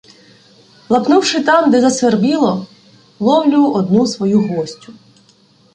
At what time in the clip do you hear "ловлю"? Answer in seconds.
3.19-3.65